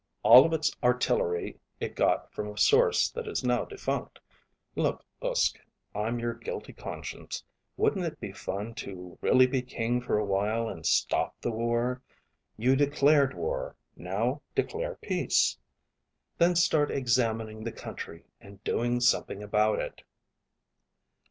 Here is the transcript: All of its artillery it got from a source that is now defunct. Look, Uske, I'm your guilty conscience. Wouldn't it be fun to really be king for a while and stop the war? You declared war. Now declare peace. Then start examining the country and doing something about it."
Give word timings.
All 0.23 0.45
of 0.47 0.51
its 0.53 0.75
artillery 0.81 1.59
it 1.79 1.95
got 1.95 2.33
from 2.33 2.47
a 2.47 2.57
source 2.57 3.07
that 3.11 3.27
is 3.27 3.43
now 3.43 3.65
defunct. 3.65 4.19
Look, 4.75 5.05
Uske, 5.21 5.59
I'm 5.93 6.17
your 6.17 6.33
guilty 6.33 6.73
conscience. 6.73 7.43
Wouldn't 7.77 8.03
it 8.03 8.19
be 8.19 8.31
fun 8.31 8.73
to 8.81 9.19
really 9.21 9.45
be 9.45 9.61
king 9.61 10.01
for 10.01 10.17
a 10.17 10.25
while 10.25 10.67
and 10.67 10.87
stop 10.87 11.39
the 11.39 11.51
war? 11.51 12.01
You 12.57 12.75
declared 12.75 13.35
war. 13.35 13.75
Now 13.95 14.41
declare 14.55 14.95
peace. 15.03 15.55
Then 16.39 16.55
start 16.55 16.89
examining 16.89 17.63
the 17.63 17.71
country 17.71 18.23
and 18.39 18.63
doing 18.63 19.01
something 19.01 19.43
about 19.43 19.77
it." 19.77 20.01